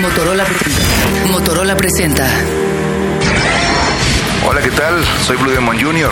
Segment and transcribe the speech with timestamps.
[0.00, 1.26] Motorola presenta.
[1.32, 2.26] Motorola presenta.
[4.46, 5.04] Hola, ¿qué tal?
[5.26, 6.10] Soy Blue Demon Jr.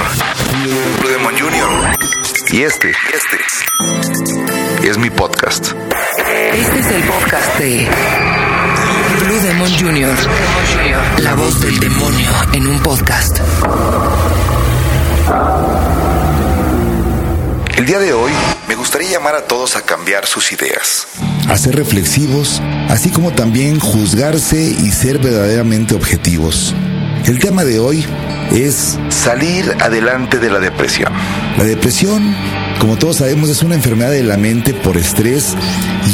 [1.00, 1.96] Blue Demon Jr.
[2.50, 5.72] Y este, este es mi podcast.
[6.52, 7.88] Este es el podcast de
[9.20, 10.16] Blue Demon Jr.
[11.18, 13.38] La voz del demonio en un podcast.
[17.76, 18.32] El día de hoy
[18.68, 21.06] me gustaría llamar a todos a cambiar sus ideas.
[21.48, 26.74] A ser reflexivos, así como también juzgarse y ser verdaderamente objetivos.
[27.24, 28.04] El tema de hoy
[28.52, 31.12] es Salir adelante de la depresión.
[31.58, 32.34] la depresión.
[32.78, 35.54] Como todos sabemos, es una enfermedad de la mente por estrés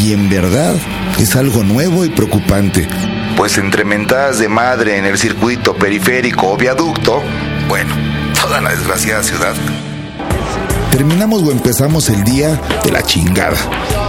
[0.01, 0.75] y en verdad
[1.19, 2.89] es algo nuevo y preocupante.
[3.37, 7.23] Pues entre mentadas de madre en el circuito periférico o viaducto,
[7.69, 7.95] bueno,
[8.41, 9.55] toda la desgraciada ciudad.
[10.91, 13.57] Terminamos o empezamos el día de la chingada.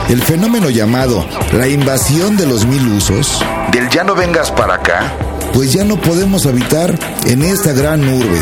[0.09, 3.39] El fenómeno llamado la invasión de los mil usos,
[3.71, 5.13] Del ya no vengas para acá,
[5.53, 8.39] pues ya no podemos habitar en esta gran urbe.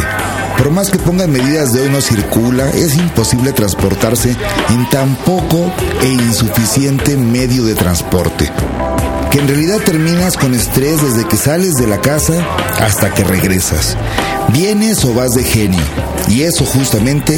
[0.57, 4.35] Por más que pongan medidas de hoy no circula, es imposible transportarse
[4.69, 5.71] en tan poco
[6.01, 8.49] e insuficiente medio de transporte.
[9.31, 12.45] Que en realidad terminas con estrés desde que sales de la casa
[12.81, 13.95] hasta que regresas.
[14.49, 15.79] Vienes o vas de genio.
[16.27, 17.37] Y eso justamente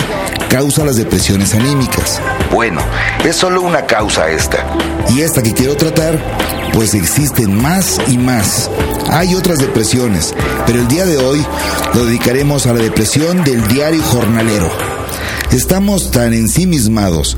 [0.49, 2.19] causa las depresiones anímicas.
[2.51, 2.81] bueno,
[3.23, 4.65] es solo una causa esta.
[5.09, 6.17] Y esta que quiero tratar,
[6.73, 8.71] pues existen más y más.
[9.11, 10.33] Hay otras depresiones,
[10.65, 11.45] pero el día de hoy
[11.93, 14.71] lo dedicaremos a la depresión del diario jornalero.
[15.51, 17.37] Estamos tan ensimismados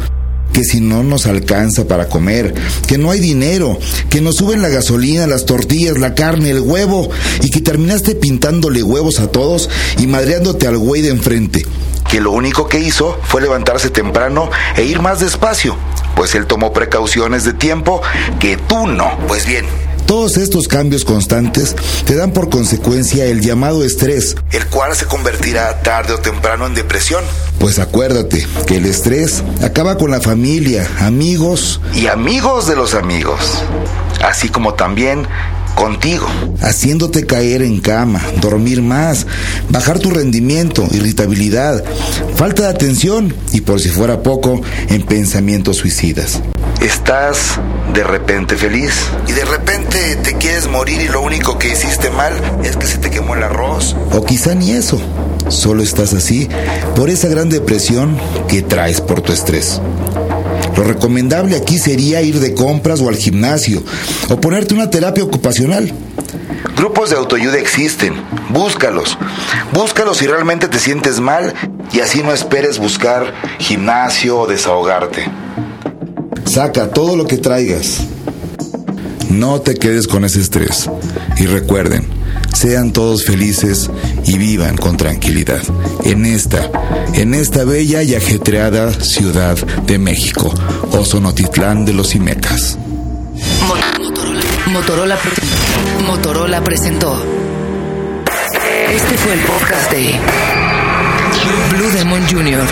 [0.55, 2.53] que si no nos alcanza para comer,
[2.87, 3.77] que no hay dinero,
[4.09, 7.09] que nos suben la gasolina, las tortillas, la carne, el huevo,
[7.41, 11.65] y que terminaste pintándole huevos a todos y madreándote al güey de enfrente.
[12.09, 15.75] que lo único que hizo fue levantarse temprano e ir más despacio,
[16.15, 18.01] pues él tomó precauciones de tiempo
[18.39, 19.17] que tú no.
[19.27, 19.65] Pues bien,
[20.05, 25.81] Todos estos cambios constantes te dan por consecuencia el llamado estrés, el cual se convertirá
[25.81, 27.25] tarde o temprano en depresión
[27.59, 33.39] Pues acuérdate que el estrés acaba con la familia, amigos, y amigos de los amigos,
[34.21, 35.27] así como también
[35.75, 36.27] contigo.
[36.61, 39.27] haciéndote caer en cama, dormir más,
[39.69, 41.83] bajar tu rendimiento, irritabilidad,
[42.35, 46.41] falta de atención y por si fuera poco, en pensamientos suicidas.
[46.81, 47.59] Estás
[47.93, 48.93] de repente feliz
[49.27, 52.97] y de repente te quieres morir y lo único que hiciste mal es que se
[52.97, 53.95] te quemó el arroz.
[54.11, 54.99] O quizá ni eso,
[55.49, 56.49] solo estás así
[56.95, 59.81] por esa gran depresión que traes por tu estrés.
[60.75, 63.81] Lo recomendable aquí sería ir de compras o al gimnasio,
[64.29, 65.93] o ponerte una terapia ocupacional.
[66.75, 68.13] Grupos de autoayuda existen,
[68.49, 69.17] búscalos.
[69.71, 71.53] Búscalos si realmente te sientes mal
[71.93, 75.25] y así no esperes buscar gimnasio o desahogarte.
[76.55, 77.99] Saca todo lo que traigas.
[79.29, 80.89] No te quedes con ese estrés.
[81.37, 82.07] Y recuerden,
[82.53, 83.89] sean todos felices
[84.23, 85.61] y vivan con tranquilidad
[86.05, 86.71] en esta,
[87.13, 90.53] en esta bella y ajetreada ciudad de México,
[90.93, 92.77] Osonotitlán de los Imecas.
[94.67, 95.19] Motorola.
[96.07, 97.21] Motorola presentó.
[98.93, 100.15] Este fue el podcast de
[101.71, 102.63] Blue Demon Jr.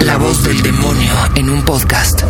[0.00, 2.22] La voz del demonio en un podcast.